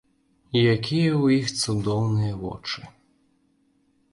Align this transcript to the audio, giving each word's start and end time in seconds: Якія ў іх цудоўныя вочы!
Якія 0.73 1.09
ў 1.09 1.25
іх 1.39 1.51
цудоўныя 1.65 2.33
вочы! 2.41 2.81